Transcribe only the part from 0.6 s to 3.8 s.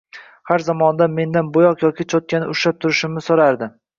zamonda mendan bo`yoq yoki cho`tkani ushlab turishimni so`rardi